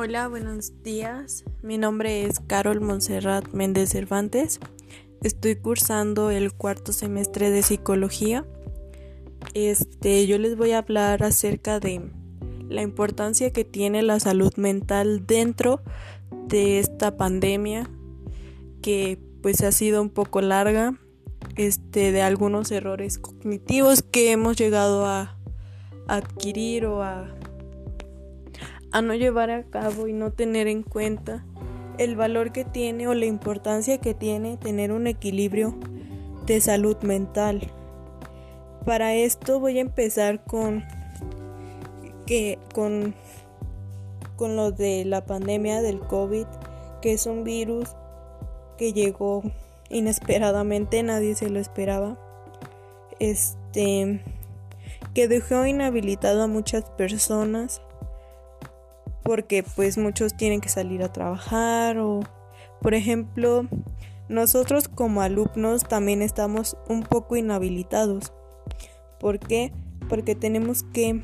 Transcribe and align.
Hola, 0.00 0.28
buenos 0.28 0.84
días. 0.84 1.44
Mi 1.60 1.76
nombre 1.76 2.22
es 2.22 2.38
Carol 2.38 2.80
Monserrat 2.80 3.48
Méndez 3.52 3.90
Cervantes. 3.90 4.60
Estoy 5.24 5.56
cursando 5.56 6.30
el 6.30 6.52
cuarto 6.52 6.92
semestre 6.92 7.50
de 7.50 7.64
psicología. 7.64 8.46
Este, 9.54 10.24
yo 10.28 10.38
les 10.38 10.56
voy 10.56 10.70
a 10.70 10.78
hablar 10.78 11.24
acerca 11.24 11.80
de 11.80 12.12
la 12.68 12.82
importancia 12.82 13.52
que 13.52 13.64
tiene 13.64 14.02
la 14.02 14.20
salud 14.20 14.54
mental 14.54 15.26
dentro 15.26 15.82
de 16.46 16.78
esta 16.78 17.16
pandemia 17.16 17.90
que 18.80 19.18
pues 19.42 19.62
ha 19.62 19.72
sido 19.72 20.00
un 20.00 20.10
poco 20.10 20.40
larga, 20.40 20.96
este 21.56 22.12
de 22.12 22.22
algunos 22.22 22.70
errores 22.70 23.18
cognitivos 23.18 24.04
que 24.04 24.30
hemos 24.30 24.56
llegado 24.56 25.06
a 25.06 25.36
adquirir 26.06 26.86
o 26.86 27.02
a 27.02 27.37
a 28.92 29.02
no 29.02 29.14
llevar 29.14 29.50
a 29.50 29.64
cabo 29.64 30.08
y 30.08 30.12
no 30.12 30.32
tener 30.32 30.66
en 30.66 30.82
cuenta 30.82 31.44
el 31.98 32.16
valor 32.16 32.52
que 32.52 32.64
tiene 32.64 33.08
o 33.08 33.14
la 33.14 33.26
importancia 33.26 33.98
que 33.98 34.14
tiene 34.14 34.56
tener 34.56 34.92
un 34.92 35.06
equilibrio 35.06 35.74
de 36.46 36.60
salud 36.60 36.96
mental. 37.02 37.70
Para 38.84 39.14
esto 39.14 39.60
voy 39.60 39.78
a 39.78 39.82
empezar 39.82 40.44
con 40.44 40.84
que 42.26 42.58
con 42.74 43.14
con 44.36 44.54
lo 44.54 44.70
de 44.70 45.04
la 45.04 45.26
pandemia 45.26 45.82
del 45.82 45.98
COVID, 45.98 46.46
que 47.02 47.12
es 47.12 47.26
un 47.26 47.42
virus 47.42 47.88
que 48.78 48.92
llegó 48.92 49.42
inesperadamente, 49.90 51.02
nadie 51.02 51.34
se 51.34 51.50
lo 51.50 51.58
esperaba. 51.58 52.16
Este 53.18 54.22
que 55.12 55.26
dejó 55.26 55.66
inhabilitado 55.66 56.44
a 56.44 56.46
muchas 56.46 56.84
personas 56.90 57.82
porque 59.28 59.62
pues 59.62 59.98
muchos 59.98 60.34
tienen 60.34 60.62
que 60.62 60.70
salir 60.70 61.02
a 61.02 61.12
trabajar 61.12 61.98
o 61.98 62.20
por 62.80 62.94
ejemplo 62.94 63.68
nosotros 64.30 64.88
como 64.88 65.20
alumnos 65.20 65.84
también 65.84 66.22
estamos 66.22 66.78
un 66.88 67.02
poco 67.02 67.36
inhabilitados. 67.36 68.32
¿Por 69.20 69.38
qué? 69.38 69.70
Porque 70.08 70.34
tenemos 70.34 70.82
que 70.82 71.22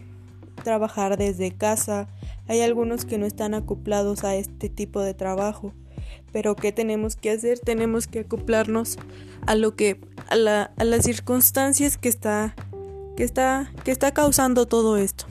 trabajar 0.65 1.17
desde 1.17 1.53
casa. 1.53 2.07
Hay 2.47 2.61
algunos 2.61 3.07
que 3.07 3.17
no 3.17 3.25
están 3.25 3.55
acoplados 3.55 4.23
a 4.23 4.35
este 4.35 4.69
tipo 4.69 5.01
de 5.01 5.15
trabajo. 5.15 5.73
Pero 6.31 6.57
¿qué 6.57 6.73
tenemos 6.73 7.17
que 7.17 7.31
hacer? 7.31 7.59
Tenemos 7.59 8.07
que 8.07 8.21
acoplarnos 8.21 8.99
a 9.47 9.55
lo 9.55 9.77
que 9.77 9.99
a, 10.29 10.37
la, 10.37 10.75
a 10.77 10.85
las 10.85 11.07
circunstancias 11.07 11.97
que 11.97 12.11
está 12.11 12.55
que 13.17 13.25
está 13.25 13.73
que 13.83 13.93
está 13.93 14.13
causando 14.13 14.67
todo 14.67 14.99
esto 14.99 15.25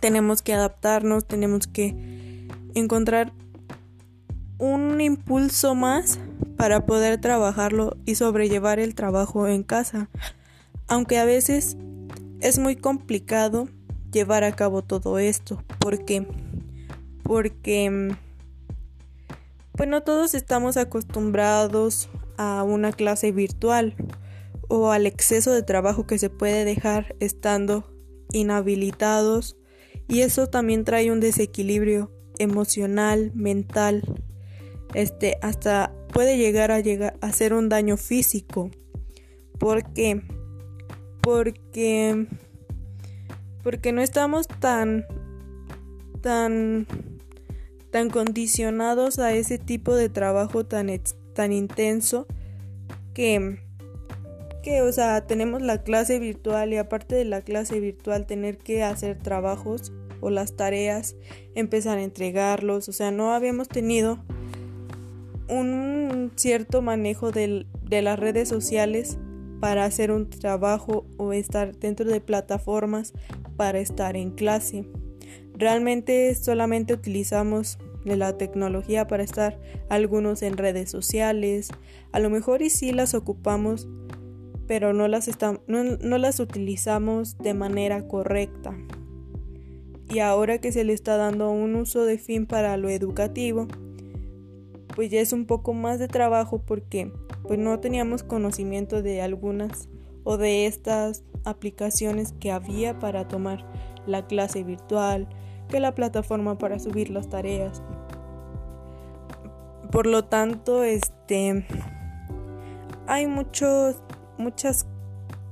tenemos 0.00 0.42
que 0.42 0.54
adaptarnos, 0.54 1.26
tenemos 1.26 1.66
que 1.66 2.48
encontrar 2.74 3.32
un 4.58 5.00
impulso 5.00 5.74
más 5.74 6.18
para 6.56 6.86
poder 6.86 7.20
trabajarlo 7.20 7.96
y 8.04 8.14
sobrellevar 8.14 8.78
el 8.78 8.94
trabajo 8.94 9.46
en 9.48 9.62
casa. 9.62 10.08
Aunque 10.88 11.18
a 11.18 11.24
veces 11.24 11.76
es 12.40 12.58
muy 12.58 12.76
complicado 12.76 13.68
llevar 14.12 14.44
a 14.44 14.52
cabo 14.52 14.82
todo 14.82 15.18
esto. 15.18 15.62
¿Por 15.78 16.04
qué? 16.04 16.26
Porque 17.22 18.14
pues 19.72 19.88
no 19.88 20.02
todos 20.02 20.34
estamos 20.34 20.76
acostumbrados 20.78 22.08
a 22.38 22.62
una 22.62 22.92
clase 22.92 23.30
virtual 23.32 23.94
o 24.68 24.90
al 24.90 25.06
exceso 25.06 25.52
de 25.52 25.62
trabajo 25.62 26.06
que 26.06 26.18
se 26.18 26.30
puede 26.30 26.64
dejar 26.64 27.14
estando 27.20 27.84
inhabilitados 28.32 29.56
y 30.08 30.20
eso 30.20 30.48
también 30.48 30.84
trae 30.84 31.10
un 31.10 31.20
desequilibrio 31.20 32.12
emocional, 32.38 33.32
mental, 33.34 34.02
este, 34.94 35.38
hasta 35.42 35.92
puede 36.12 36.36
llegar 36.36 36.70
a 36.70 36.80
llegar 36.80 37.16
a 37.20 37.26
hacer 37.26 37.52
un 37.52 37.68
daño 37.68 37.96
físico. 37.96 38.70
¿Por 39.58 39.92
qué? 39.92 40.22
Porque 41.20 42.26
porque 43.62 43.90
no 43.90 44.00
estamos 44.00 44.46
tan 44.46 45.04
tan 46.20 46.86
tan 47.90 48.10
condicionados 48.10 49.18
a 49.18 49.32
ese 49.34 49.58
tipo 49.58 49.94
de 49.94 50.08
trabajo 50.08 50.64
tan 50.64 50.88
tan 51.34 51.52
intenso 51.52 52.26
que 53.12 53.58
que, 54.66 54.82
o 54.82 54.90
sea, 54.90 55.24
tenemos 55.28 55.62
la 55.62 55.84
clase 55.84 56.18
virtual 56.18 56.72
y 56.72 56.76
aparte 56.76 57.14
de 57.14 57.24
la 57.24 57.40
clase 57.40 57.78
virtual 57.78 58.26
tener 58.26 58.58
que 58.58 58.82
hacer 58.82 59.16
trabajos 59.16 59.92
o 60.20 60.30
las 60.30 60.56
tareas, 60.56 61.16
empezar 61.54 61.98
a 61.98 62.02
entregarlos, 62.02 62.88
o 62.88 62.92
sea, 62.92 63.10
no 63.10 63.32
habíamos 63.32 63.68
tenido 63.68 64.18
un 65.48 66.32
cierto 66.34 66.82
manejo 66.82 67.30
de 67.30 67.66
las 68.02 68.18
redes 68.18 68.48
sociales 68.48 69.18
para 69.60 69.84
hacer 69.84 70.10
un 70.10 70.28
trabajo 70.28 71.06
o 71.16 71.32
estar 71.32 71.76
dentro 71.76 72.06
de 72.06 72.20
plataformas 72.20 73.12
para 73.56 73.78
estar 73.78 74.16
en 74.16 74.30
clase. 74.30 74.84
Realmente 75.54 76.34
solamente 76.34 76.92
utilizamos 76.92 77.78
la 78.04 78.36
tecnología 78.36 79.06
para 79.06 79.22
estar 79.22 79.58
algunos 79.88 80.42
en 80.42 80.56
redes 80.56 80.90
sociales, 80.90 81.70
a 82.12 82.20
lo 82.20 82.30
mejor 82.30 82.62
y 82.62 82.70
sí 82.70 82.92
las 82.92 83.14
ocupamos 83.14 83.88
pero 84.66 84.92
no 84.92 85.08
las, 85.08 85.28
no, 85.66 86.18
las 86.18 86.40
utilizamos 86.40 87.38
de 87.38 87.54
manera 87.54 88.06
correcta. 88.06 88.76
Y 90.08 90.20
ahora 90.20 90.58
que 90.58 90.72
se 90.72 90.84
le 90.84 90.92
está 90.92 91.16
dando 91.16 91.50
un 91.50 91.74
uso 91.74 92.04
de 92.04 92.18
fin 92.18 92.46
para 92.46 92.76
lo 92.76 92.88
educativo, 92.88 93.66
pues 94.94 95.10
ya 95.10 95.20
es 95.20 95.32
un 95.32 95.46
poco 95.46 95.74
más 95.74 95.98
de 95.98 96.08
trabajo 96.08 96.62
porque 96.64 97.12
pues 97.42 97.58
no 97.58 97.78
teníamos 97.80 98.22
conocimiento 98.22 99.02
de 99.02 99.20
algunas 99.20 99.88
o 100.24 100.36
de 100.38 100.66
estas 100.66 101.22
aplicaciones 101.44 102.34
que 102.40 102.50
había 102.50 102.98
para 102.98 103.28
tomar 103.28 103.64
la 104.06 104.26
clase 104.26 104.64
virtual, 104.64 105.28
que 105.68 105.80
la 105.80 105.94
plataforma 105.94 106.56
para 106.58 106.78
subir 106.78 107.10
las 107.10 107.28
tareas. 107.28 107.82
Por 109.90 110.06
lo 110.06 110.24
tanto, 110.24 110.82
este 110.82 111.66
hay 113.06 113.26
muchos 113.26 113.96
muchas 114.38 114.86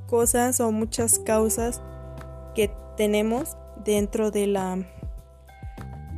cosas 0.08 0.60
o 0.60 0.72
muchas 0.72 1.18
causas 1.18 1.82
que 2.54 2.70
tenemos 2.96 3.56
dentro 3.84 4.30
de 4.30 4.46
la 4.46 4.78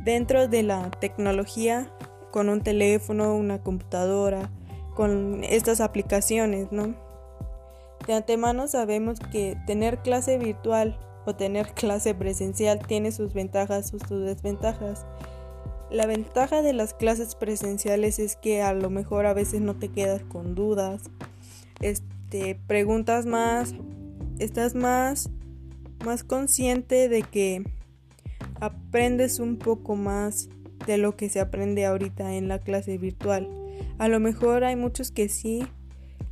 dentro 0.03 0.47
de 0.47 0.63
la 0.63 0.89
tecnología 0.89 1.91
con 2.31 2.49
un 2.49 2.61
teléfono, 2.61 3.35
una 3.35 3.61
computadora, 3.61 4.49
con 4.95 5.43
estas 5.43 5.81
aplicaciones, 5.81 6.71
¿no? 6.71 6.95
De 8.05 8.13
antemano 8.13 8.67
sabemos 8.67 9.19
que 9.19 9.57
tener 9.67 9.97
clase 9.99 10.37
virtual 10.37 10.97
o 11.25 11.35
tener 11.35 11.67
clase 11.73 12.13
presencial 12.15 12.79
tiene 12.79 13.11
sus 13.11 13.33
ventajas 13.33 13.89
sus 13.89 14.07
desventajas. 14.09 15.05
La 15.89 16.05
ventaja 16.05 16.61
de 16.61 16.73
las 16.73 16.93
clases 16.93 17.35
presenciales 17.35 18.19
es 18.19 18.35
que 18.35 18.61
a 18.61 18.73
lo 18.73 18.89
mejor 18.89 19.25
a 19.25 19.33
veces 19.33 19.61
no 19.61 19.75
te 19.75 19.89
quedas 19.89 20.21
con 20.23 20.53
dudas, 20.55 21.01
te 22.29 22.55
preguntas 22.67 23.25
más, 23.25 23.73
estás 24.39 24.75
más, 24.75 25.29
más 26.05 26.23
consciente 26.23 27.09
de 27.09 27.23
que 27.23 27.63
aprendes 28.59 29.39
un 29.39 29.57
poco 29.57 29.95
más 29.95 30.49
de 30.85 30.97
lo 30.97 31.15
que 31.15 31.29
se 31.29 31.39
aprende 31.39 31.85
ahorita 31.85 32.35
en 32.35 32.47
la 32.47 32.59
clase 32.59 32.97
virtual. 32.97 33.49
A 33.97 34.07
lo 34.07 34.19
mejor 34.19 34.63
hay 34.63 34.75
muchos 34.75 35.11
que 35.11 35.29
sí 35.29 35.65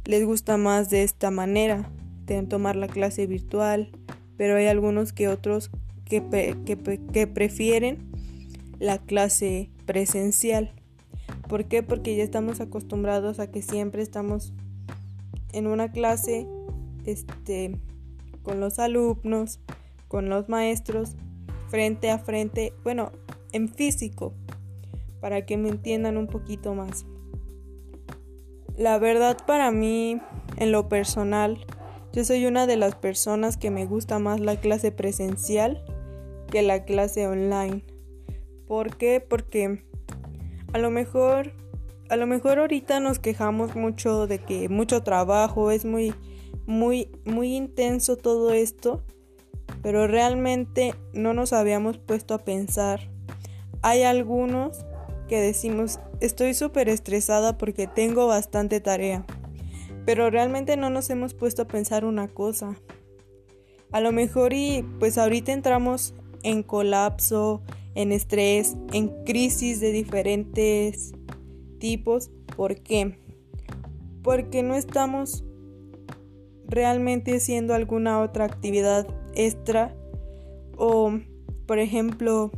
les 0.05 0.25
gusta 0.25 0.57
más 0.57 0.89
de 0.89 1.03
esta 1.03 1.31
manera, 1.31 1.89
de 2.25 2.41
tomar 2.43 2.75
la 2.75 2.87
clase 2.87 3.27
virtual, 3.27 3.89
pero 4.37 4.55
hay 4.55 4.67
algunos 4.67 5.13
que 5.13 5.27
otros 5.27 5.71
que, 6.05 6.23
que 7.11 7.27
prefieren 7.27 8.11
la 8.79 8.99
clase 8.99 9.69
presencial. 9.85 10.71
¿Por 11.47 11.65
qué? 11.65 11.83
Porque 11.83 12.15
ya 12.15 12.23
estamos 12.23 12.59
acostumbrados 12.59 13.39
a 13.39 13.49
que 13.51 13.61
siempre 13.61 14.01
estamos 14.01 14.53
en 15.53 15.67
una 15.67 15.91
clase 15.91 16.47
este, 17.05 17.79
con 18.45 18.61
los 18.61 18.79
alumnos, 18.79 19.59
con 20.07 20.29
los 20.29 20.47
maestros, 20.47 21.15
frente 21.67 22.09
a 22.11 22.19
frente, 22.19 22.71
bueno, 22.83 23.11
en 23.51 23.67
físico, 23.67 24.33
para 25.19 25.45
que 25.45 25.57
me 25.57 25.67
entiendan 25.69 26.15
un 26.15 26.27
poquito 26.27 26.73
más. 26.73 27.05
La 28.77 28.99
verdad 28.99 29.37
para 29.45 29.71
mí, 29.71 30.21
en 30.57 30.71
lo 30.71 30.87
personal, 30.87 31.65
yo 32.13 32.23
soy 32.23 32.45
una 32.45 32.67
de 32.67 32.77
las 32.77 32.95
personas 32.95 33.57
que 33.57 33.71
me 33.71 33.85
gusta 33.85 34.19
más 34.19 34.39
la 34.39 34.55
clase 34.57 34.91
presencial 34.91 35.83
que 36.51 36.61
la 36.61 36.85
clase 36.85 37.27
online. 37.27 37.83
¿Por 38.67 38.95
qué? 38.95 39.19
Porque 39.19 39.83
a 40.71 40.77
lo 40.77 40.91
mejor 40.91 41.51
a 42.09 42.17
lo 42.17 42.27
mejor 42.27 42.59
ahorita 42.59 42.99
nos 42.99 43.19
quejamos 43.19 43.75
mucho 43.75 44.27
de 44.27 44.39
que 44.39 44.69
mucho 44.69 45.01
trabajo, 45.01 45.71
es 45.71 45.85
muy, 45.85 46.13
muy, 46.65 47.09
muy 47.25 47.55
intenso 47.55 48.17
todo 48.17 48.51
esto, 48.51 49.03
pero 49.81 50.07
realmente 50.07 50.95
no 51.13 51.33
nos 51.33 51.53
habíamos 51.53 51.97
puesto 51.97 52.33
a 52.33 52.39
pensar 52.39 53.15
hay 53.85 54.01
algunos 54.01 54.83
que 55.27 55.39
decimos, 55.39 55.99
estoy 56.19 56.55
súper 56.55 56.89
estresada 56.89 57.55
porque 57.55 57.85
tengo 57.85 58.25
bastante 58.25 58.79
tarea, 58.79 59.23
pero 60.07 60.31
realmente 60.31 60.75
no 60.75 60.89
nos 60.89 61.11
hemos 61.11 61.35
puesto 61.35 61.61
a 61.61 61.67
pensar 61.67 62.03
una 62.03 62.27
cosa. 62.27 62.75
A 63.91 64.01
lo 64.01 64.11
mejor 64.11 64.53
y 64.53 64.83
pues 64.99 65.19
ahorita 65.19 65.53
entramos 65.53 66.15
en 66.41 66.63
colapso, 66.63 67.61
en 67.93 68.11
estrés, 68.11 68.75
en 68.91 69.09
crisis 69.23 69.79
de 69.81 69.91
diferentes 69.91 71.11
tipos. 71.77 72.31
¿Por 72.55 72.81
qué? 72.81 73.19
Porque 74.23 74.63
no 74.63 74.73
estamos 74.73 75.44
realmente 76.67 77.35
haciendo 77.35 77.73
alguna 77.73 78.19
otra 78.21 78.45
actividad 78.45 79.07
extra 79.35 79.95
o, 80.77 81.19
por 81.65 81.79
ejemplo, 81.79 82.51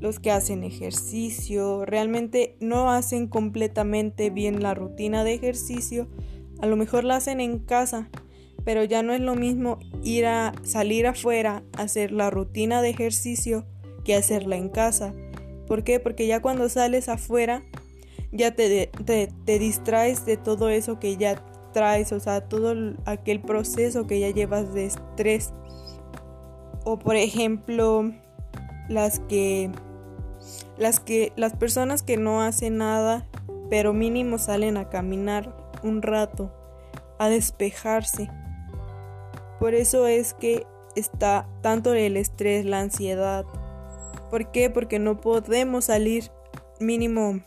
los 0.00 0.18
que 0.18 0.30
hacen 0.30 0.64
ejercicio 0.64 1.84
realmente 1.84 2.56
no 2.60 2.90
hacen 2.90 3.28
completamente 3.28 4.30
bien 4.30 4.62
la 4.62 4.74
rutina 4.74 5.24
de 5.24 5.34
ejercicio, 5.34 6.08
a 6.60 6.66
lo 6.66 6.76
mejor 6.76 7.04
la 7.04 7.16
hacen 7.16 7.40
en 7.40 7.58
casa, 7.58 8.08
pero 8.64 8.84
ya 8.84 9.02
no 9.02 9.12
es 9.12 9.20
lo 9.20 9.34
mismo 9.34 9.78
ir 10.02 10.26
a 10.26 10.52
salir 10.62 11.06
afuera 11.06 11.62
a 11.76 11.82
hacer 11.82 12.12
la 12.12 12.30
rutina 12.30 12.82
de 12.82 12.90
ejercicio 12.90 13.66
que 14.04 14.14
hacerla 14.14 14.56
en 14.56 14.68
casa. 14.68 15.14
¿Por 15.66 15.84
qué? 15.84 16.00
Porque 16.00 16.26
ya 16.26 16.40
cuando 16.40 16.68
sales 16.68 17.08
afuera 17.08 17.62
ya 18.32 18.54
te, 18.54 18.90
te, 19.04 19.58
distraes 19.58 20.24
de 20.24 20.36
todo 20.36 20.68
eso 20.68 20.98
que 20.98 21.16
ya 21.16 21.42
traes, 21.72 22.12
o 22.12 22.20
sea, 22.20 22.42
todo 22.48 22.74
aquel 23.04 23.40
proceso 23.40 24.06
que 24.06 24.20
ya 24.20 24.30
llevas 24.30 24.72
de 24.74 24.86
estrés. 24.86 25.52
O 26.84 26.98
por 26.98 27.16
ejemplo, 27.16 28.10
las 28.88 29.20
que 29.20 29.70
las 30.76 30.98
que 30.98 31.32
las 31.36 31.54
personas 31.54 32.02
que 32.02 32.16
no 32.16 32.42
hacen 32.42 32.78
nada, 32.78 33.26
pero 33.68 33.92
mínimo 33.92 34.38
salen 34.38 34.76
a 34.76 34.88
caminar 34.88 35.54
un 35.82 36.02
rato, 36.02 36.50
a 37.18 37.28
despejarse. 37.28 38.30
Por 39.58 39.74
eso 39.74 40.06
es 40.06 40.32
que 40.34 40.66
está 40.96 41.46
tanto 41.60 41.92
el 41.92 42.16
estrés, 42.16 42.64
la 42.64 42.80
ansiedad. 42.80 43.44
¿Por 44.30 44.50
qué? 44.50 44.70
Porque 44.70 44.98
no 44.98 45.20
podemos 45.20 45.86
salir 45.86 46.30
mínimo 46.80 47.40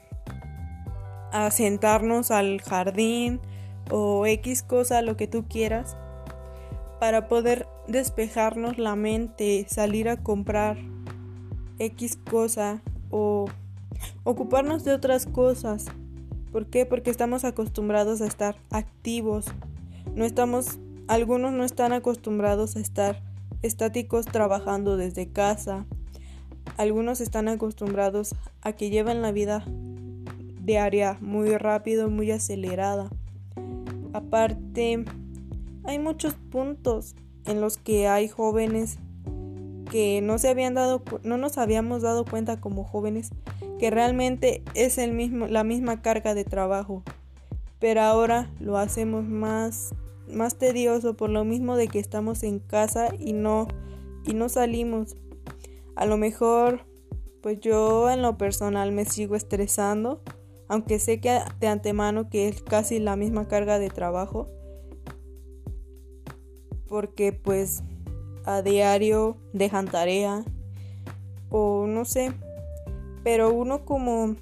a 1.32 1.50
sentarnos 1.50 2.30
al 2.30 2.62
jardín 2.62 3.42
o 3.90 4.26
X 4.26 4.64
cosa, 4.64 5.02
lo 5.02 5.18
que 5.18 5.28
tú 5.28 5.46
quieras, 5.48 5.98
para 7.00 7.28
poder 7.28 7.68
despejarnos 7.88 8.78
la 8.78 8.96
mente, 8.96 9.66
salir 9.70 10.10
a 10.10 10.18
comprar 10.18 10.78
X 11.80 12.18
cosa 12.30 12.82
o 13.10 13.46
ocuparnos 14.24 14.84
de 14.84 14.94
otras 14.94 15.26
cosas. 15.26 15.86
¿Por 16.52 16.68
qué? 16.68 16.86
Porque 16.86 17.10
estamos 17.10 17.44
acostumbrados 17.46 18.22
a 18.22 18.28
estar 18.28 18.56
activos. 18.70 19.48
No 20.16 20.24
estamos, 20.24 20.80
algunos 21.08 21.52
no 21.52 21.64
están 21.64 21.94
acostumbrados 21.94 22.76
a 22.76 22.80
estar 22.80 23.22
estáticos 23.64 24.26
trabajando 24.26 24.98
desde 24.98 25.28
casa. 25.28 25.86
Algunos 26.78 27.22
están 27.22 27.48
acostumbrados 27.48 28.36
a 28.62 28.74
que 28.74 28.90
lleven 28.90 29.22
la 29.22 29.32
vida 29.32 29.66
diaria 30.62 31.18
muy 31.22 31.58
rápido, 31.58 32.10
muy 32.10 32.32
acelerada. 32.32 33.10
Aparte, 34.14 35.04
hay 35.84 36.00
muchos 36.00 36.36
puntos 36.36 37.16
en 37.46 37.60
los 37.60 37.78
que 37.78 38.08
hay 38.08 38.28
jóvenes 38.28 39.00
que 39.92 40.22
no 40.22 40.38
se 40.38 40.50
habían 40.50 40.74
dado 40.74 41.04
no 41.24 41.38
nos 41.38 41.58
habíamos 41.58 42.02
dado 42.02 42.26
cuenta 42.26 42.60
como 42.60 42.84
jóvenes 42.84 43.32
que 43.80 43.92
realmente 43.92 44.64
es 44.76 44.98
el 44.98 45.12
mismo 45.12 45.48
la 45.48 45.64
misma 45.64 46.02
carga 46.02 46.34
de 46.34 46.46
trabajo. 46.46 47.04
Pero 47.80 48.02
ahora 48.02 48.50
lo 48.60 48.78
hacemos 48.78 49.26
más 49.26 49.94
más 50.28 50.58
tedioso 50.58 51.16
por 51.16 51.30
lo 51.30 51.44
mismo 51.44 51.76
de 51.76 51.90
que 51.90 52.00
estamos 52.00 52.44
en 52.44 52.60
casa 52.60 53.10
y 53.20 53.34
no 53.34 53.68
y 54.26 54.34
no 54.34 54.48
salimos. 54.48 55.18
A 55.96 56.06
lo 56.06 56.18
mejor 56.18 56.86
pues 57.42 57.60
yo 57.60 58.10
en 58.10 58.22
lo 58.22 58.38
personal 58.38 58.94
me 58.94 59.06
sigo 59.06 59.36
estresando 59.36 60.22
aunque 60.68 61.00
sé 61.00 61.20
que 61.20 61.40
de 61.60 61.68
antemano 61.68 62.30
que 62.30 62.48
es 62.48 62.62
casi 62.62 63.00
la 63.00 63.16
misma 63.16 63.48
carga 63.48 63.80
de 63.80 63.90
trabajo 63.90 64.50
porque 66.88 67.34
pues 67.34 67.84
a 68.46 68.62
diario 68.62 69.38
dejan 69.52 69.88
tarea 69.88 70.44
o 71.50 71.88
no 71.88 72.06
sé, 72.06 72.34
pero 73.24 73.52
uno 73.52 73.86
como 73.86 74.36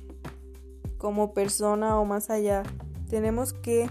como 0.97 1.33
persona 1.33 1.99
o 1.99 2.05
más 2.05 2.29
allá 2.29 2.63
tenemos 3.09 3.53
que 3.53 3.89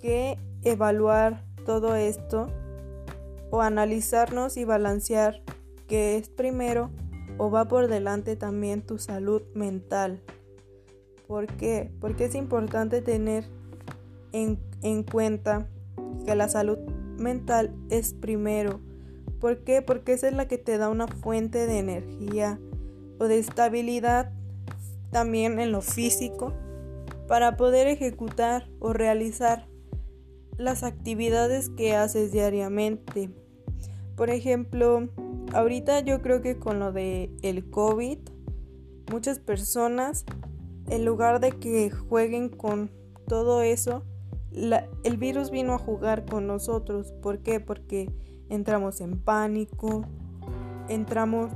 que 0.00 0.38
evaluar 0.62 1.44
todo 1.66 1.96
esto 1.96 2.48
o 3.50 3.60
analizarnos 3.60 4.56
y 4.56 4.64
balancear 4.64 5.42
que 5.88 6.16
es 6.16 6.28
primero 6.28 6.90
o 7.38 7.50
va 7.50 7.66
por 7.66 7.88
delante 7.88 8.36
también 8.36 8.82
tu 8.82 8.98
salud 8.98 9.42
mental. 9.54 10.22
¿Por 11.26 11.46
qué? 11.46 11.90
Porque 12.00 12.26
es 12.26 12.34
importante 12.34 13.00
tener 13.00 13.44
en, 14.32 14.58
en 14.82 15.02
cuenta 15.02 15.68
que 16.24 16.34
la 16.34 16.48
salud 16.48 16.78
mental 17.18 17.74
es 17.90 18.14
primero. 18.14 18.80
¿Por 19.40 19.64
qué? 19.64 19.82
Porque 19.82 20.12
esa 20.12 20.28
es 20.28 20.34
la 20.34 20.48
que 20.48 20.58
te 20.58 20.78
da 20.78 20.88
una 20.88 21.06
fuente 21.06 21.66
de 21.66 21.78
energía 21.78 22.58
o 23.18 23.24
de 23.24 23.38
estabilidad 23.38 24.32
también 25.10 25.60
en 25.60 25.72
lo 25.72 25.80
físico 25.80 26.52
para 27.28 27.56
poder 27.56 27.86
ejecutar 27.86 28.68
o 28.80 28.92
realizar 28.92 29.66
las 30.56 30.82
actividades 30.82 31.68
que 31.70 31.94
haces 31.94 32.32
diariamente. 32.32 33.30
Por 34.16 34.30
ejemplo, 34.30 35.08
ahorita 35.52 36.00
yo 36.00 36.22
creo 36.22 36.42
que 36.42 36.58
con 36.58 36.78
lo 36.78 36.92
de 36.92 37.30
el 37.42 37.68
COVID, 37.70 38.18
muchas 39.10 39.38
personas 39.38 40.24
en 40.88 41.04
lugar 41.04 41.40
de 41.40 41.52
que 41.52 41.90
jueguen 41.90 42.48
con 42.48 42.90
todo 43.26 43.62
eso, 43.62 44.04
el 44.52 45.16
virus 45.16 45.50
vino 45.50 45.74
a 45.74 45.78
jugar 45.78 46.24
con 46.24 46.46
nosotros. 46.46 47.12
¿Por 47.22 47.40
qué? 47.40 47.60
Porque 47.60 48.10
entramos 48.48 49.00
en 49.00 49.18
pánico, 49.18 50.04
entramos 50.88 51.50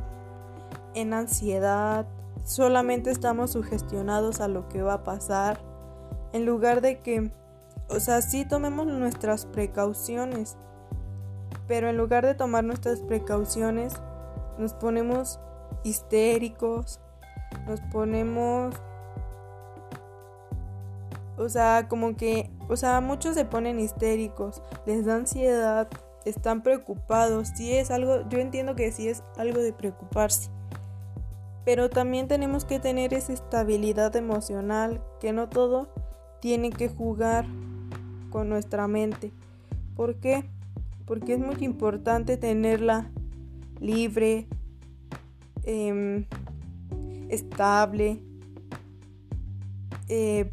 en 0.94 1.12
ansiedad, 1.12 2.06
solamente 2.44 3.10
estamos 3.10 3.52
sugestionados 3.52 4.40
a 4.40 4.48
lo 4.48 4.68
que 4.68 4.82
va 4.82 4.94
a 4.94 5.04
pasar, 5.04 5.60
en 6.32 6.44
lugar 6.44 6.80
de 6.80 7.00
que, 7.00 7.30
o 7.88 8.00
sea, 8.00 8.22
sí 8.22 8.46
tomemos 8.46 8.86
nuestras 8.86 9.46
precauciones, 9.46 10.56
pero 11.66 11.88
en 11.88 11.96
lugar 11.96 12.24
de 12.26 12.34
tomar 12.34 12.64
nuestras 12.64 13.00
precauciones, 13.00 13.94
nos 14.58 14.74
ponemos 14.74 15.38
histéricos, 15.84 17.00
nos 17.66 17.80
ponemos 17.92 18.74
o 21.38 21.48
sea, 21.48 21.86
como 21.88 22.16
que, 22.16 22.50
o 22.68 22.76
sea, 22.76 23.00
muchos 23.00 23.34
se 23.34 23.44
ponen 23.44 23.78
histéricos, 23.78 24.62
les 24.86 25.06
da 25.06 25.14
ansiedad, 25.16 25.88
están 26.24 26.62
preocupados. 26.62 27.48
Sí 27.54 27.72
es 27.72 27.90
algo, 27.90 28.28
yo 28.28 28.38
entiendo 28.38 28.74
que 28.74 28.90
sí 28.92 29.08
es 29.08 29.22
algo 29.36 29.60
de 29.60 29.72
preocuparse. 29.72 30.50
Pero 31.64 31.90
también 31.90 32.28
tenemos 32.28 32.64
que 32.64 32.80
tener 32.80 33.14
esa 33.14 33.32
estabilidad 33.32 34.14
emocional, 34.16 35.02
que 35.20 35.32
no 35.32 35.48
todo 35.48 35.88
tiene 36.40 36.70
que 36.70 36.88
jugar 36.88 37.46
con 38.30 38.48
nuestra 38.48 38.88
mente. 38.88 39.32
¿Por 39.94 40.16
qué? 40.16 40.44
Porque 41.06 41.34
es 41.34 41.40
muy 41.40 41.56
importante 41.60 42.36
tenerla 42.36 43.10
libre, 43.80 44.46
em, 45.64 46.26
estable, 47.28 48.20
eh, 50.08 50.50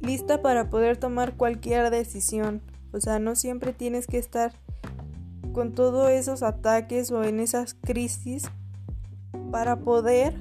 lista 0.00 0.42
para 0.42 0.70
poder 0.70 0.96
tomar 0.96 1.36
cualquier 1.36 1.90
decisión. 1.90 2.60
O 2.92 3.00
sea, 3.00 3.18
no 3.18 3.36
siempre 3.36 3.72
tienes 3.72 4.06
que 4.06 4.18
estar 4.18 4.52
con 5.52 5.74
todos 5.74 6.10
esos 6.10 6.42
ataques 6.42 7.10
o 7.10 7.24
en 7.24 7.40
esas 7.40 7.74
crisis 7.74 8.50
para 9.50 9.80
poder 9.80 10.34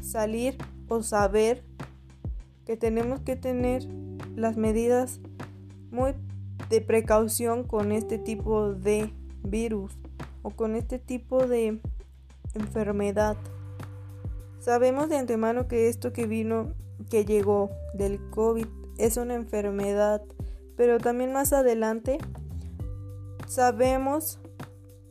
salir 0.00 0.56
o 0.88 1.02
saber 1.02 1.64
que 2.64 2.76
tenemos 2.76 3.20
que 3.20 3.36
tener 3.36 3.84
las 4.34 4.56
medidas 4.56 5.20
muy 5.90 6.14
de 6.68 6.80
precaución 6.80 7.64
con 7.64 7.92
este 7.92 8.18
tipo 8.18 8.72
de 8.72 9.12
virus 9.42 9.96
o 10.42 10.50
con 10.50 10.74
este 10.76 10.98
tipo 10.98 11.46
de 11.46 11.80
enfermedad. 12.54 13.36
Sabemos 14.58 15.08
de 15.08 15.16
antemano 15.16 15.68
que 15.68 15.88
esto 15.88 16.12
que 16.12 16.26
vino 16.26 16.72
que 17.10 17.24
llegó 17.24 17.70
del 17.94 18.20
COVID 18.30 18.66
es 18.98 19.16
una 19.16 19.34
enfermedad, 19.34 20.22
pero 20.76 20.98
también 20.98 21.32
más 21.32 21.52
adelante 21.52 22.18
sabemos 23.46 24.38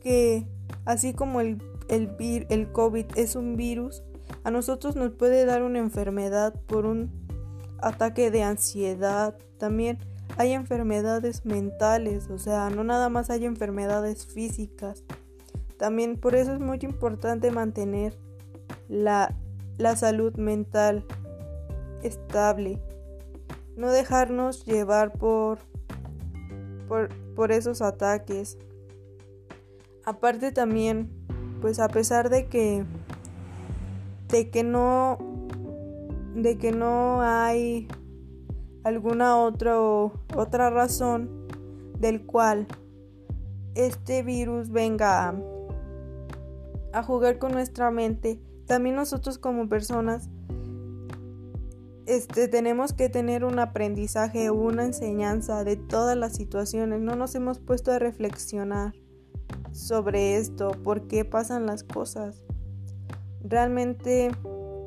que 0.00 0.46
así 0.84 1.14
como 1.14 1.40
el, 1.40 1.60
el, 1.88 2.72
COVID 2.72 3.06
es 3.16 3.36
un 3.36 3.56
virus, 3.56 4.02
a 4.44 4.50
nosotros 4.50 4.96
nos 4.96 5.12
puede 5.12 5.44
dar 5.44 5.62
una 5.62 5.78
enfermedad 5.78 6.54
por 6.66 6.86
un 6.86 7.10
ataque 7.80 8.30
de 8.30 8.42
ansiedad. 8.42 9.36
También 9.58 9.98
hay 10.36 10.52
enfermedades 10.52 11.44
mentales, 11.44 12.30
o 12.30 12.38
sea, 12.38 12.70
no 12.70 12.84
nada 12.84 13.08
más 13.08 13.30
hay 13.30 13.44
enfermedades 13.44 14.26
físicas. 14.26 15.04
También 15.78 16.16
por 16.16 16.34
eso 16.34 16.52
es 16.52 16.60
muy 16.60 16.78
importante 16.82 17.50
mantener 17.50 18.16
la, 18.88 19.34
la 19.78 19.96
salud 19.96 20.34
mental 20.36 21.04
estable. 22.06 22.80
No 23.76 23.90
dejarnos 23.90 24.64
llevar 24.64 25.12
por, 25.12 25.58
por, 26.88 27.08
por 27.34 27.52
esos 27.52 27.82
ataques. 27.82 28.58
Aparte 30.04 30.52
también, 30.52 31.10
pues 31.60 31.78
a 31.80 31.88
pesar 31.88 32.30
de 32.30 32.46
que 32.46 32.84
de 34.28 34.50
que 34.50 34.64
no 34.64 35.18
de 36.34 36.58
que 36.58 36.72
no 36.72 37.22
hay 37.22 37.88
alguna 38.84 39.36
otra 39.36 39.80
otra 39.80 40.70
razón 40.70 41.46
del 41.98 42.26
cual 42.26 42.66
este 43.74 44.22
virus 44.22 44.70
venga 44.70 45.28
a, 45.28 45.34
a 46.92 47.02
jugar 47.02 47.38
con 47.38 47.52
nuestra 47.52 47.90
mente, 47.90 48.40
también 48.66 48.96
nosotros 48.96 49.38
como 49.38 49.68
personas 49.68 50.28
este, 52.06 52.46
tenemos 52.46 52.92
que 52.92 53.08
tener 53.08 53.44
un 53.44 53.58
aprendizaje 53.58 54.50
una 54.50 54.84
enseñanza 54.84 55.64
de 55.64 55.76
todas 55.76 56.16
las 56.16 56.34
situaciones. 56.34 57.00
No 57.00 57.16
nos 57.16 57.34
hemos 57.34 57.58
puesto 57.58 57.90
a 57.90 57.98
reflexionar 57.98 58.94
sobre 59.72 60.36
esto, 60.36 60.70
por 60.84 61.08
qué 61.08 61.24
pasan 61.24 61.66
las 61.66 61.82
cosas. 61.82 62.44
Realmente 63.42 64.30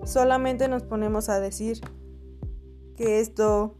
solamente 0.03 0.67
nos 0.67 0.83
ponemos 0.83 1.29
a 1.29 1.39
decir 1.39 1.81
que 2.95 3.19
esto 3.19 3.75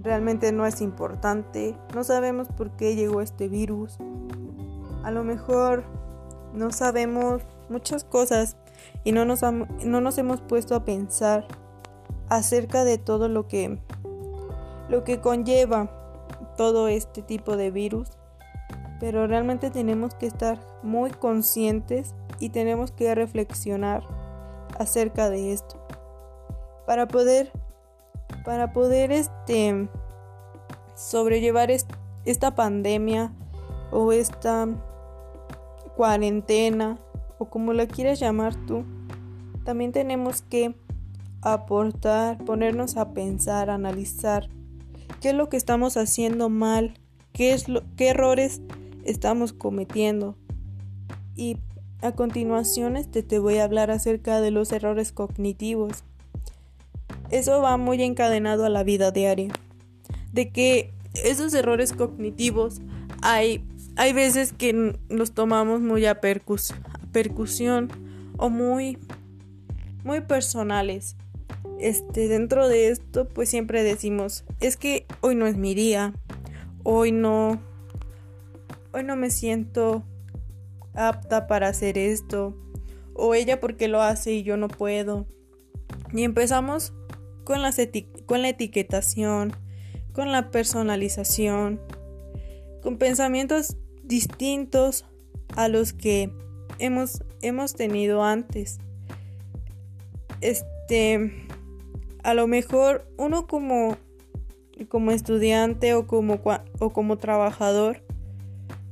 realmente 0.00 0.52
no 0.52 0.66
es 0.66 0.80
importante. 0.80 1.76
No 1.94 2.04
sabemos 2.04 2.48
por 2.48 2.76
qué 2.76 2.94
llegó 2.94 3.22
este 3.22 3.48
virus. 3.48 3.98
A 5.02 5.10
lo 5.10 5.24
mejor 5.24 5.84
no 6.54 6.70
sabemos 6.70 7.42
muchas 7.68 8.04
cosas 8.04 8.56
y 9.02 9.10
no 9.10 9.24
nos, 9.24 9.42
no 9.42 10.00
nos 10.00 10.18
hemos 10.18 10.40
puesto 10.40 10.76
a 10.76 10.84
pensar 10.84 11.46
acerca 12.28 12.84
de 12.84 12.98
todo 12.98 13.28
lo 13.28 13.46
que, 13.46 13.78
lo 14.88 15.04
que 15.04 15.20
conlleva 15.20 15.90
todo 16.56 16.88
este 16.88 17.22
tipo 17.22 17.56
de 17.56 17.70
virus. 17.70 18.08
Pero 18.98 19.26
realmente 19.26 19.70
tenemos 19.70 20.14
que 20.14 20.26
estar 20.26 20.58
muy 20.82 21.10
conscientes 21.10 22.14
y 22.40 22.48
tenemos 22.48 22.90
que 22.90 23.14
reflexionar 23.14 24.02
acerca 24.78 25.30
de 25.30 25.52
esto 25.52 25.76
para 26.86 27.08
poder 27.08 27.52
para 28.44 28.72
poder 28.72 29.12
este 29.12 29.88
sobrellevar 30.94 31.70
esta 32.24 32.54
pandemia 32.54 33.32
o 33.90 34.12
esta 34.12 34.68
cuarentena 35.96 36.98
o 37.38 37.46
como 37.46 37.72
la 37.72 37.86
quieras 37.86 38.20
llamar 38.20 38.54
tú 38.66 38.84
también 39.64 39.92
tenemos 39.92 40.42
que 40.42 40.74
aportar 41.42 42.38
ponernos 42.44 42.96
a 42.96 43.12
pensar 43.12 43.70
analizar 43.70 44.48
qué 45.20 45.30
es 45.30 45.34
lo 45.34 45.48
que 45.48 45.56
estamos 45.56 45.96
haciendo 45.96 46.48
mal 46.48 46.94
qué 47.32 47.52
es 47.52 47.68
lo 47.68 47.82
qué 47.96 48.08
errores 48.08 48.60
estamos 49.04 49.52
cometiendo 49.52 50.36
y 51.36 51.58
a 52.02 52.12
continuación 52.12 52.96
este, 52.96 53.22
te 53.22 53.38
voy 53.38 53.58
a 53.58 53.64
hablar 53.64 53.90
acerca 53.90 54.40
de 54.40 54.50
los 54.50 54.72
errores 54.72 55.12
cognitivos. 55.12 56.04
Eso 57.30 57.60
va 57.60 57.76
muy 57.76 58.02
encadenado 58.02 58.64
a 58.64 58.68
la 58.68 58.84
vida 58.84 59.10
diaria. 59.10 59.52
De 60.32 60.50
que 60.50 60.92
esos 61.14 61.54
errores 61.54 61.92
cognitivos 61.92 62.80
hay, 63.22 63.64
hay 63.96 64.12
veces 64.12 64.52
que 64.52 64.98
los 65.08 65.32
tomamos 65.32 65.80
muy 65.80 66.06
a, 66.06 66.20
percusión 67.12 67.88
o 68.36 68.50
muy, 68.50 68.98
muy 70.04 70.20
personales. 70.20 71.16
Este, 71.78 72.28
dentro 72.28 72.68
de 72.68 72.88
esto, 72.88 73.28
pues 73.28 73.48
siempre 73.48 73.82
decimos, 73.82 74.44
es 74.60 74.76
que 74.76 75.06
hoy 75.20 75.34
no 75.34 75.46
es 75.46 75.56
mi 75.56 75.74
día, 75.74 76.14
hoy 76.84 77.12
no, 77.12 77.60
hoy 78.92 79.04
no 79.04 79.16
me 79.16 79.30
siento 79.30 80.02
apta 80.94 81.46
para 81.46 81.68
hacer 81.68 81.98
esto, 81.98 82.56
o 83.14 83.34
ella 83.34 83.60
porque 83.60 83.88
lo 83.88 84.02
hace 84.02 84.32
y 84.32 84.42
yo 84.42 84.56
no 84.56 84.68
puedo. 84.68 85.26
Y 86.12 86.24
empezamos 86.24 86.92
con, 87.44 87.62
las 87.62 87.78
con 88.26 88.42
la 88.42 88.48
etiquetación, 88.48 89.52
con 90.12 90.32
la 90.32 90.50
personalización, 90.50 91.80
con 92.82 92.98
pensamientos 92.98 93.76
distintos 94.02 95.04
a 95.54 95.68
los 95.68 95.92
que 95.92 96.32
hemos, 96.78 97.22
hemos 97.42 97.74
tenido 97.74 98.24
antes. 98.24 98.78
Este, 100.40 101.45
a 102.26 102.34
lo 102.34 102.48
mejor 102.48 103.06
uno 103.18 103.46
como, 103.46 103.96
como 104.88 105.12
estudiante 105.12 105.94
o 105.94 106.08
como, 106.08 106.40
o 106.80 106.92
como 106.92 107.18
trabajador 107.18 108.02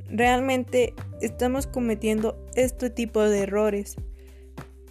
realmente 0.08 0.94
estamos 1.20 1.66
cometiendo 1.66 2.36
este 2.54 2.90
tipo 2.90 3.22
de 3.22 3.40
errores. 3.40 3.96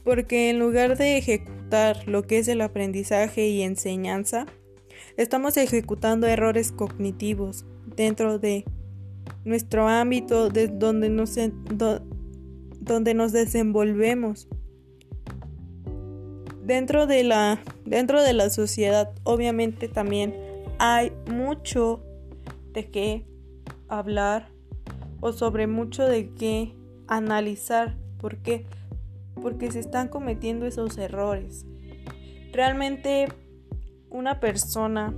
Porque 0.03 0.49
en 0.49 0.59
lugar 0.59 0.97
de 0.97 1.17
ejecutar 1.17 2.05
lo 2.05 2.23
que 2.23 2.39
es 2.39 2.49
el 2.49 2.59
aprendizaje 2.59 3.47
y 3.47 3.61
enseñanza, 3.61 4.45
estamos 5.15 5.55
ejecutando 5.55 6.27
errores 6.27 6.73
cognitivos 6.73 7.65
dentro 7.95 8.39
de 8.39 8.65
nuestro 9.45 9.87
ámbito 9.87 10.49
de 10.49 10.67
donde 10.67 11.07
nos, 11.07 11.39
donde 12.81 13.13
nos 13.13 13.31
desenvolvemos. 13.31 14.49
Dentro 16.63 17.07
de, 17.07 17.23
la, 17.23 17.59
dentro 17.85 18.21
de 18.21 18.33
la 18.33 18.49
sociedad 18.49 19.11
obviamente 19.23 19.89
también 19.89 20.33
hay 20.79 21.11
mucho 21.29 22.01
de 22.71 22.89
qué 22.89 23.25
hablar 23.89 24.49
o 25.19 25.33
sobre 25.33 25.67
mucho 25.67 26.05
de 26.05 26.29
qué 26.33 26.73
analizar. 27.07 27.97
¿Por 28.17 28.37
qué? 28.37 28.65
Porque 29.41 29.71
se 29.71 29.79
están 29.79 30.07
cometiendo 30.07 30.65
esos 30.65 30.97
errores. 30.97 31.65
Realmente 32.53 33.27
una 34.09 34.39
persona 34.39 35.13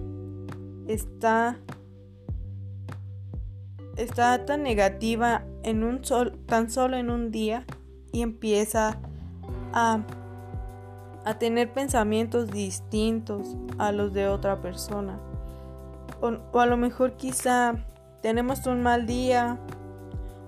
está 0.87 1.59
está 3.97 4.45
tan 4.45 4.63
negativa 4.63 5.45
en 5.63 5.83
un 5.83 6.03
sol, 6.03 6.37
tan 6.45 6.69
solo 6.69 6.97
en 6.97 7.09
un 7.09 7.31
día 7.31 7.65
y 8.11 8.21
empieza 8.21 8.99
a, 9.73 10.05
a 11.25 11.39
tener 11.39 11.73
pensamientos 11.73 12.51
distintos 12.51 13.57
a 13.77 13.91
los 13.91 14.13
de 14.13 14.27
otra 14.27 14.61
persona. 14.61 15.19
o 16.21 16.59
a 16.59 16.65
lo 16.65 16.77
mejor 16.77 17.13
quizá 17.13 17.75
tenemos 18.21 18.65
un 18.65 18.81
mal 18.81 19.05
día 19.05 19.59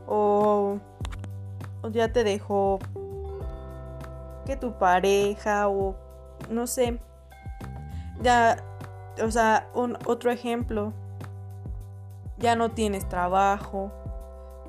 o, 0.07 0.79
ya 1.91 2.11
te 2.11 2.23
dejó 2.23 2.79
que 4.45 4.55
tu 4.55 4.77
pareja 4.79 5.67
o 5.67 5.95
no 6.49 6.65
sé 6.65 6.99
ya 8.21 8.63
o 9.23 9.29
sea 9.29 9.69
un 9.73 9.97
otro 10.05 10.31
ejemplo 10.31 10.93
ya 12.37 12.55
no 12.55 12.71
tienes 12.71 13.07
trabajo 13.07 13.91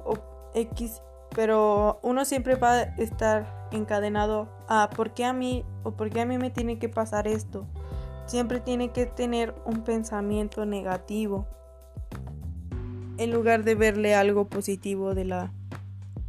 o 0.05 0.19
x 0.55 1.01
pero 1.35 1.99
uno 2.03 2.25
siempre 2.25 2.57
va 2.57 2.73
a 2.73 2.83
estar 2.83 3.58
encadenado 3.71 4.49
a 4.69 4.91
por 4.95 5.13
qué 5.13 5.25
a 5.25 5.33
mí 5.33 5.65
o 5.83 5.93
por 5.93 6.11
qué 6.11 6.21
a 6.21 6.27
mí 6.27 6.39
me 6.39 6.51
tiene 6.51 6.79
que 6.79 6.89
pasar 6.89 7.29
esto 7.29 7.67
siempre 8.29 8.61
tiene 8.61 8.93
que 8.93 9.07
tener 9.07 9.55
un 9.65 9.83
pensamiento 9.85 10.67
negativo 10.67 11.47
en 13.17 13.33
lugar 13.33 13.65
de 13.65 13.75
verle 13.75 14.15
algo 14.15 14.49
positivo 14.49 15.15
de 15.15 15.25
la 15.25 15.53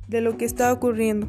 de 0.07 0.21
lo 0.21 0.37
que 0.37 0.45
está 0.45 0.73
ocurriendo. 0.73 1.27